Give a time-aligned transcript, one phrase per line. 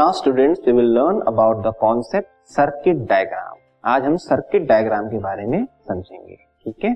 [0.00, 5.18] Now students we will learn about the concept circuit diagram आज हम circuit diagram के
[5.18, 6.92] बारे में समझेंगे, ठीक है?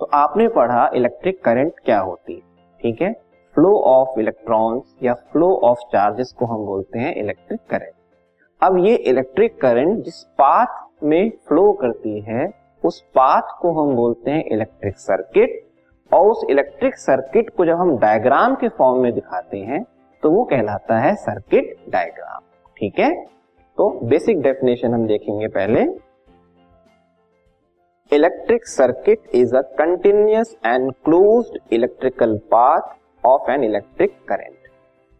[0.00, 2.40] तो आपने पढ़ा इलेक्ट्रिक करंट क्या होती है,
[2.82, 3.12] ठीक है?
[3.56, 7.94] फ्लो ऑफ़ इलेक्ट्रॉन्स या फ्लो ऑफ़ चार्जेस को हम बोलते हैं इलेक्ट्रिक करंट
[8.62, 12.48] अब ये इलेक्ट्रिक करंट जिस पाथ में फ्लो करती है,
[12.82, 15.60] उस पाथ को हम बोलते हैं इलेक्ट्रिक सर्किट
[16.10, 19.84] और उस इलेक्ट्रिक सर्किट को जब हम डायग्राम के फॉर्म में दिखाते हैं
[20.22, 22.40] तो वो कहलाता है सर्किट डायग्राम
[22.80, 23.14] ठीक है?
[23.78, 25.82] तो बेसिक डेफिनेशन हम देखेंगे पहले।
[28.12, 34.68] Electric circuit is a continuous and closed electrical path of an electric current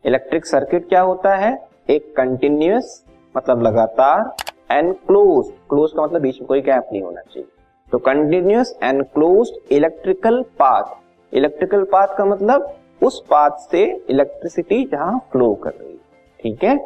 [0.04, 1.52] electric circuit क्या होता है?
[1.90, 3.04] एक कंटिन्यूस
[3.34, 4.34] मतलब लगातार
[4.70, 7.48] एंड क्लोज क्लोज का मतलब बीच में कोई गैप नहीं होना चाहिए।
[7.92, 15.18] तो continuous and close electrical path electrical path का मतलब उस पाथ से इलेक्ट्रिसिटी जहाँ
[15.32, 15.98] फ्लो कर रही है।
[16.40, 16.76] ठीक है?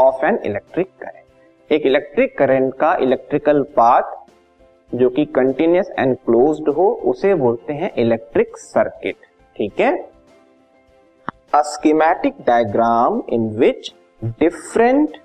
[0.00, 4.18] ऑफ़ एन इलेक्ट्रिक करंट एक इलेक्ट्रिक करंट का इलेक्ट्रिकल पाथ
[4.90, 9.16] जो कि कंटिन्यूस एंड क्लोज्ड हो, उसे बोलते हैं इलेक्ट्रिक सर्किट
[9.56, 9.92] ठीक है?
[11.56, 13.92] Schematic diagram in which
[14.40, 15.16] different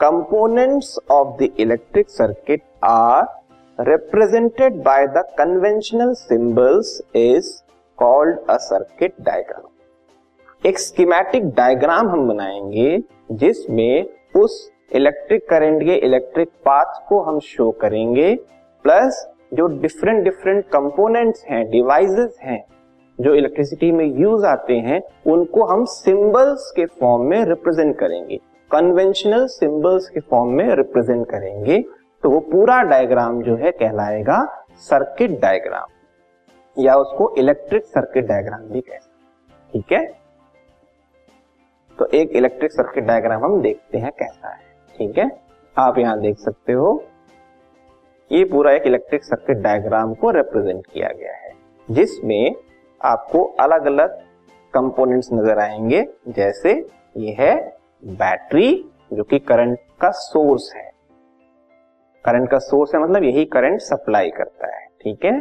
[0.00, 3.24] components of the electric circuit are
[3.78, 7.52] represented by the conventional symbols is
[7.98, 9.68] called a circuit diagram
[10.66, 17.70] एक स्कीमेटिक डायग्राम हम बनाएँगे, जिसमें उस इलेक्ट्रिक करंट के इलेक्ट्रिक पाथ को हम शो
[17.70, 18.34] करेंगे
[18.82, 22.64] प्लस जो डिफरेंट डिफरेंट कंपोनेंट्स हैं डिवाइसेस हैं,
[23.20, 28.36] जो इलेक्ट्रिसिटी में यूज़ आते हैं, उनको हम सिंबल्स के फॉर्म में रिप्रेजेंट करेंगे।
[28.70, 31.84] कन्वेंशनल सिंबल्स के फॉर्म में रिप्रेजेंट करेंगे।
[32.22, 35.86] तो वो पूरा डायग्राम जो है कहलाएगा सर्किट डायग्राम
[36.82, 39.02] या उसको इलेक्ट्रिक सर्किट डायग्राम भी कहते हैं।
[39.72, 40.19] ठीक है?
[42.00, 44.62] तो एक इलेक्ट्रिक सर्किट डायग्राम हम देखते हैं कैसा है।
[44.96, 45.30] ठीक है?
[45.76, 46.92] आप यहाँ देख सकते हो,
[48.30, 51.52] ये पूरा एक इलेक्ट्रिक सर्किट डायग्राम को रिप्रेजेंट किया गया है,
[51.88, 52.54] जिसमें
[53.00, 54.16] आपको अलग अलग
[54.74, 56.72] कंपोनेंट्स नज़र आएँगे, जैसे
[57.16, 57.54] ये है
[58.04, 58.72] बैटरी
[59.12, 60.90] जो कि करंट का सोर्स है।
[62.24, 65.40] करंट का सोर्स है मतलब यही करंट सप्लाई करता है, ठीक है?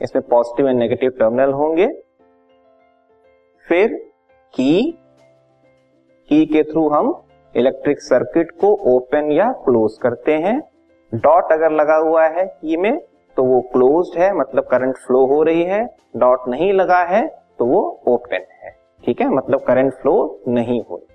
[0.00, 1.88] इसमें पॉजिटिव एंड नेगेटिव टर्मिनल होंगे।
[3.66, 3.94] फिर
[4.54, 4.96] की
[6.30, 7.12] की के थ्रू हम
[7.54, 10.60] इलेक्ट्रिक सर्किट को ओपन या क्लोज करते हैं।
[11.12, 12.98] डॉट अगर लगा हुआ है की में
[13.36, 15.82] तो वो क्लोज्ड है मतलब करंट फ्लो हो रही है।
[16.16, 17.26] डॉट नहीं लगा है
[17.58, 18.70] तो वो ओपन है।
[19.04, 19.28] ठीक है?
[19.28, 20.14] मतलब करंट फ्लो
[20.48, 21.06] नहीं हो रही।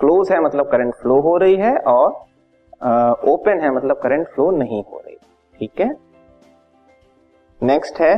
[0.00, 2.10] क्लोज है मतलब करंट फ्लो हो रही है और
[3.28, 5.16] ओपन है मतलब करंट फ्लो नहीं हो रही।
[5.58, 5.94] ठीक है?
[7.62, 8.14] नेक्स्ट है,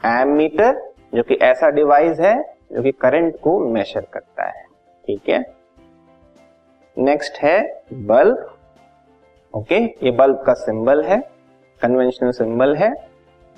[0.00, 0.76] एमीटर,
[1.14, 2.36] जो कि ऐसा डिवाइस है
[2.70, 4.64] जो कि करंट को मेजर करता है।
[5.04, 5.44] ठीक है?
[6.96, 8.54] नेक्स्ट है बल्ब
[9.54, 11.18] ओके ये बल्ब का सिंबल है
[11.80, 12.92] कन्वेंशनल सिंबल है।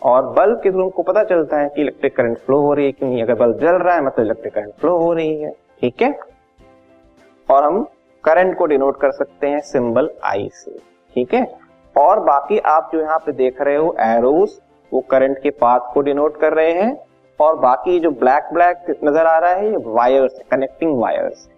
[0.02, 2.92] और बल्ब के थ्रू हमको पता चलता है कि इलेक्ट्रिक करंट फ्लो हो रही है
[2.92, 5.50] क्योंकि अगर बल्ब जल रहा है मतलब इलेक्ट्रिक करंट फ्लो हो रही है।
[5.80, 6.12] ठीक है?
[7.48, 7.82] और हम
[8.24, 10.78] करंट को डिनोट कर सकते हैं सिंबल आई से।
[11.16, 11.44] ठीक है?
[11.96, 14.60] और बाकी आप जो यहाँ पे देख रहे हो एरोस
[14.92, 16.94] वो करंट के पाथ को डिनोट कर रहे हैं।
[17.40, 21.48] और बाकी जो ब्लैक ब्लैक नज़र आ रहा है, ये वायर्स कनेक्टिंग वायर्स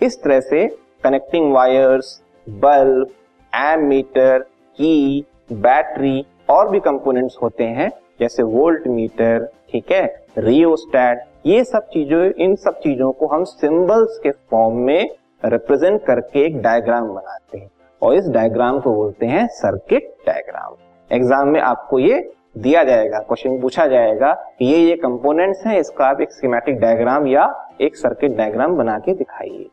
[0.00, 0.66] इस तरह से
[1.04, 3.10] कनेक्टिंग वायर्स बल्ब
[3.52, 4.38] एमीटर
[4.78, 10.04] की बैटरी और भी कंपोनेंट्स होते हैं, जैसे वोल्ट मीटर ठीक है
[10.38, 15.10] रियोस्टैट ये सब चीज़ों, इन सब चीज़ों को हम सिंबल्स के फॉर्म में
[15.44, 17.70] रिप्रेजेंट करके एक डायग्राम बनाते हैं।
[18.02, 20.74] और इस डायग्राम को बोलते हैं सर्किट डायग्राम
[21.10, 22.18] एग्ज़ाम में आपको ये
[22.56, 27.26] दिया जाएगा। क्वेश्चन पूछा जाएगा कि ये ये कंपोनेंट्स हैं, इसका आप एक स्कीमेटिक डायग्राम
[27.26, 27.44] या
[27.80, 29.68] एक सर्किट डायग्राम बना के दिखाइए।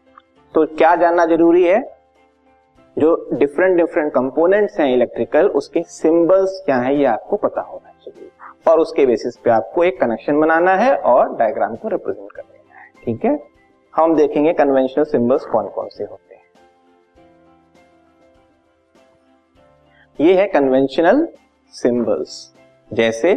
[0.55, 1.79] तो क्या जानना ज़रूरी है?
[2.97, 8.29] जो डिफरेंट डिफरेंट कंपोनेंट्स हैं इलेक्ट्रिकल उसके सिंबल्स क्या है, ये आपको पता होना चाहिए।
[8.67, 12.79] और उसके बेसिस पे आपको एक कनेक्शन बनाना है और डायग्राम को रिप्रेजेंट कर देना
[12.79, 13.39] है। ठीक है?
[13.93, 16.43] हम देखेंगे कन्वेंशनल सिंबल्स कौन कौन से होते हैं।
[20.19, 21.27] ये है कन्वेंशनल
[21.73, 22.53] सिंबल्स
[22.91, 23.33] जैसे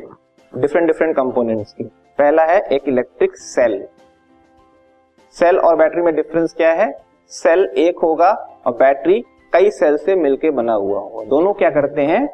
[0.52, 1.84] डिफरेंट डिफरेंट कंपोनेंट्स की।
[2.18, 3.82] पहला है एक इलेक्ट्रिक सेल
[5.36, 6.92] सेल और बैटरी में डिफरेंस क्या है?
[7.32, 8.30] सेल एक होगा
[8.66, 9.20] और बैटरी
[9.52, 12.26] कई सेल से मिलकर बना हुआ होगा। दोनों क्या करते हैं?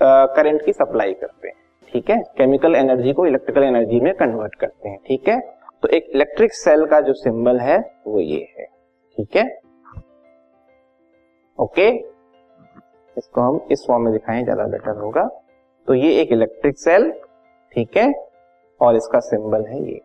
[0.00, 1.56] करंट की सप्लाई करते हैं।
[1.92, 2.16] ठीक है?
[2.38, 5.38] केमिकल एनर्जी को इलेक्ट्रिकल एनर्जी में कन्वर्ट करते हैं। ठीक है?
[5.82, 8.66] तो एक इलेक्ट्रिक सेल का जो सिंबल है, वो ये है।
[9.16, 9.44] ठीक है?
[11.58, 11.88] ओके
[13.16, 15.28] इसको हम इस फॉर्म में दिखाएँ, ज़्यादा बेटर होगा।
[15.88, 17.10] तो ये एक इलेक्ट्रिक सेल
[17.74, 18.12] ठीक है?
[18.80, 20.00] और इसका सिंबल है ये।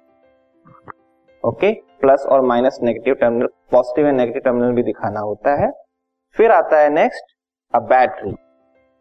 [1.43, 1.71] ओके
[2.01, 5.71] प्लस और minus negative terminal positive end negative terminal भी दिखाना होता है।
[6.37, 7.35] फिर आता है नेक्स्ट
[7.73, 8.33] अ बैटरी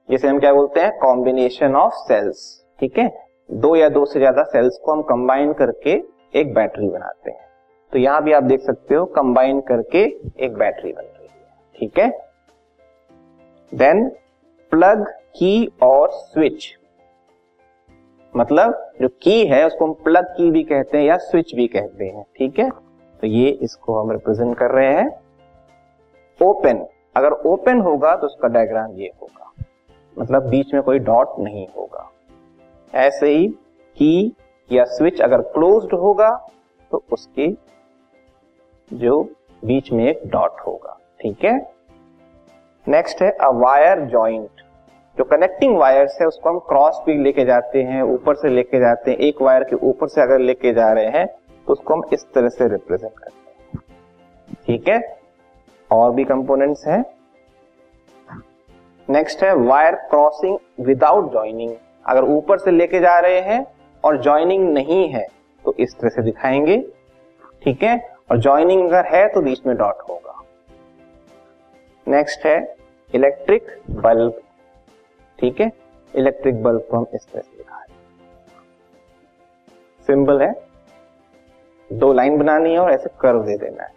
[0.09, 0.99] जिसे हम क्या बोलते हैं?
[0.99, 2.41] कॉम्बिनेशन ऑफ़ सेल्स
[2.81, 3.11] ठीक है?
[3.51, 5.91] दो या दो से ज़्यादा सेल्स को हम कंबाइन करके
[6.35, 7.47] एक बैटरी बनाते हैं।
[7.93, 10.03] तो यहाँ भी आप देख सकते हो कंबाइन करके
[10.39, 12.09] एक बैटरी बन रही है। ठीक है?
[13.73, 14.11] देन
[14.70, 15.06] प्लग,
[15.37, 16.67] की और स्विच।
[18.37, 22.05] मतलब जो की है, उसको हम प्लग की भी कहते हैं या स्विच भी कहते
[22.05, 22.70] हैं, ठीक है?
[23.20, 25.09] तो ये इसको हम रिप्रेजेंट कर रहे हैं।
[26.41, 26.87] ओपन
[27.17, 29.53] अगर ओपन होगा तो उसका डायग्राम ये होगा।
[30.19, 32.11] मतलब बीच में कोई डॉट नहीं होगा।
[32.94, 33.49] ऐसे ही
[33.97, 34.35] की
[34.73, 36.31] या स्विच अगर क्लोज्ड होगा
[36.91, 37.49] तो उसके
[38.93, 39.23] जो
[39.64, 41.78] बीच में एक डॉट होगा, ठीक है?
[42.88, 44.61] नेक्स्ट है अ वायर जॉइंट
[45.19, 49.11] जो कनेक्टिंग वायर्स है, उसको हम क्रॉस भी लेके जाते हैं, ऊपर से लेके जाते
[49.11, 52.25] हैं, एक वायर के ऊपर से अगर लेके जा रहे हैं तो उसको हम इस
[52.35, 53.37] तरह से रिप्रेजेंट करते
[53.75, 55.19] हैं। ठीक है?
[55.90, 57.05] और भी कंपोनेंट्स हैं।
[59.08, 61.75] नेक्स्ट है वायर क्रॉसिंग विदाउट ज्वाइनिंग
[62.06, 63.64] अगर ऊपर से लेके जा रहे हैं
[64.05, 65.26] और ज्वाइनिंग नहीं है
[65.64, 66.79] तो इस तरह से दिखाएँगे।
[67.62, 67.99] ठीक है?
[68.31, 70.43] और ज्वाइनिंग अगर है तो बीच में डॉट होगा।
[72.06, 72.78] नेक्स्ट है
[73.15, 74.41] इलेक्ट्रिक बल्ब,
[75.39, 75.71] ठीक है?
[76.15, 77.97] इलेक्ट्रिक बल्ब को हम इस तरह से दिखा रहे
[80.07, 80.53] सिंबल है।
[81.93, 83.93] दो लाइन बनानी है और ऐसे कर्व दे देना है।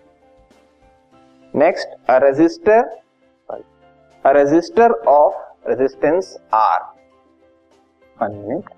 [1.56, 3.00] Next, a resistor
[4.26, 6.82] a resistor of resistance R.
[8.22, 8.70] One minute.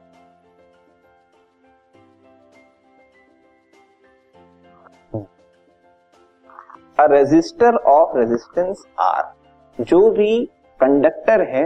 [7.00, 9.43] A resistor of resistance R.
[9.80, 10.46] जो भी
[10.80, 11.66] कंडक्टर है,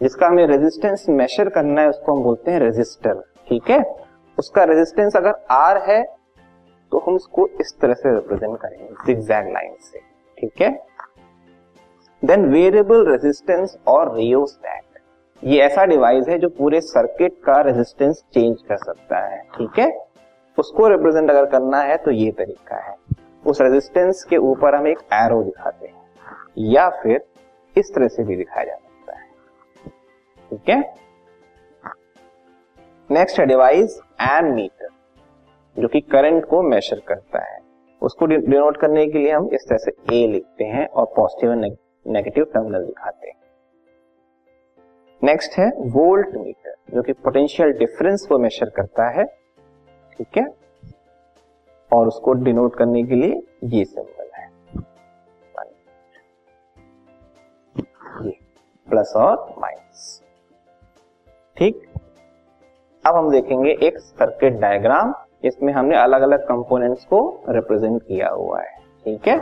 [0.00, 3.82] जिसका हमें रेजिस्टेंस मेजर करना है, उसको हम बोलते हैं रेजिस्टर ठीक है?
[4.38, 6.02] उसका रेजिस्टेंस अगर आर है
[6.92, 9.98] तो हम उसको इस तरह से रिप्रेजेंट करेंगे जिगजैग लाइन से,
[10.38, 10.70] ठीक है?
[12.22, 14.82] देन वेरिएबल रेजिस्टेंस और रियोस्टैट
[15.42, 19.90] ये ऐसा डिवाइस है जो पूरे सर्किट का रेजिस्टेंस चेंज कर सकता है, ठीक है?
[20.58, 22.96] उसको रिप्रेजेंट अगर करना है तो ये तरीका है।
[23.46, 25.95] उस रेजिस्टेंस के ऊपर हम एक एरो दिखाते हैं।
[26.58, 27.24] या फिर
[27.78, 29.28] इस तरह से भी दिखाया जा सकता है।
[30.50, 30.94] ठीक है?
[33.10, 34.88] नेक्स्ट है डिवाइस एम मीटर
[35.78, 37.58] जो कि करंट को मेजर करता है।
[38.02, 41.56] उसको डिनोट करने के लिए हम इस तरह से ए लिखते हैं और पॉजिटिव और
[42.06, 43.34] नेगेटिव टर्मिनल दिखाते हैं।
[45.22, 49.24] नेक्स्ट है वोल्ट मीटर जो कि पोटेंशियल डिफरेंस को मेजर करता है।
[50.18, 50.46] ठीक है?
[51.92, 54.15] और उसको डिनोट करने के लिए ये सिंबल
[58.88, 60.22] प्लस और माइनस।
[61.56, 61.88] ठीक?
[63.06, 68.60] अब हम देखेंगे एक सर्किट डायग्राम इसमें हमने अलग अलग कंपोनेंट्स को रिप्रेजेंट किया हुआ
[68.60, 69.38] है। ठीक है?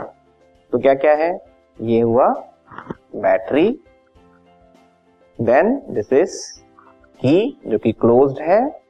[0.71, 1.45] तो क्या क्या है?
[1.81, 2.27] ये हुआ
[3.15, 3.79] बैटरी
[5.41, 6.61] देन दिस इज़
[7.15, 8.81] की जो कि क्लोज्ड है।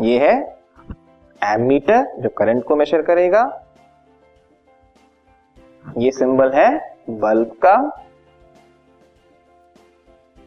[0.00, 0.58] ये है
[1.44, 3.62] एमीटर जो करंट को मेजर करेगा।
[5.98, 8.02] ये सिंबल है बल्ब का।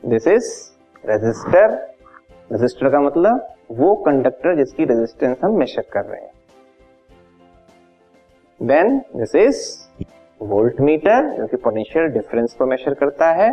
[0.04, 0.46] दिस इज़
[1.06, 1.72] रेजिस्टर
[2.52, 6.32] रेजिस्टर का मतलब वो कंडक्टर जिसकी रेजिस्टेंस हम मेजर कर रहे हैं।
[8.62, 10.04] Then this is
[10.42, 13.52] volt meter जो कि पोटेंशियल डिफरेंस को मेजर करता है।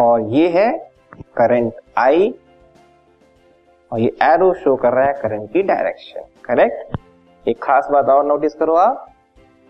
[0.00, 0.70] और ये है
[1.36, 2.34] करंट आई
[3.92, 8.26] और ये एरो शो कर रहा है करंट की डायरेक्शन करेक्ट एक खास बात और
[8.26, 9.12] नोटिस करो आप।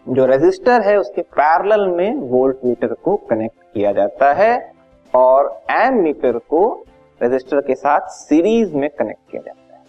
[0.07, 4.76] जो रेजिस्टर है, उसके पैरेलल में वोल्ट मीटर को कनेक्ट किया जाता है।
[5.15, 6.63] और एम मीटर को
[7.21, 9.85] रजिस्टर के साथ सीरीज़ में कनेक्ट किया जाता है।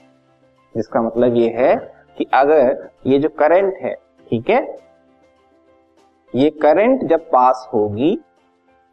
[0.75, 1.75] जिसका मतलब ये है
[2.17, 3.93] कि अगर ये जो करंट है,
[4.27, 4.61] ठीक है,
[6.33, 8.17] ये करंट जब पास होगी,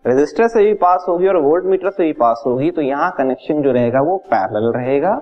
[0.04, 3.62] रेजिस्टर से भी पास होगी और वोल्ट मीटर से भी पास होगी तो यहाँ कनेक्शन
[3.62, 5.20] जो रहेगा वो पैरेलल रहेगा।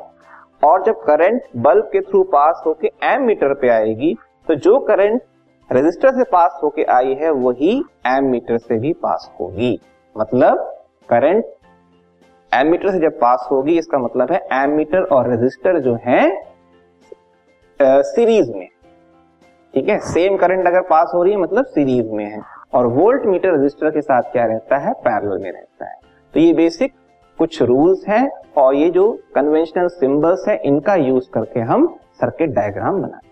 [0.65, 4.15] और जब करंट बल्ब के थ्रू पास होके एम मीटर पे आएगी
[4.49, 5.23] तो जो करंट
[5.71, 9.79] रेजिस्टर से पास होके आई है, वही एम मीटर से भी पास होगी।
[10.17, 10.82] मतलब
[11.13, 11.45] करंट
[12.53, 16.31] एमीटर से जब पास होगी, इसका मतलब है एमीटर और रेजिस्टर जो है
[17.81, 18.69] सीरीज़ में।
[19.75, 19.99] ठीक है?
[20.01, 22.41] सेम करंट अगर पास हो रही है मतलब सीरीज़ में है।
[22.75, 24.93] और वोल्ट मीटर रजिस्टर के साथ क्या रहता है?
[24.93, 25.97] पैरेलल में रहता है।
[26.35, 26.93] तो ये बेसिक
[27.39, 33.01] कुछ रूल्स हैं और ये जो कन्वेंशनल सिंबल्स है, इनका यूज़ करके हम सर्किट डायग्राम
[33.03, 33.32] बनाते हैं।